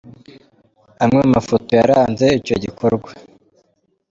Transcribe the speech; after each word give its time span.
Amwe 1.03 1.17
mu 1.25 1.31
mafoto 1.35 1.69
yaranze 1.79 2.25
icyo 2.39 2.55
gikorwa. 2.63 3.09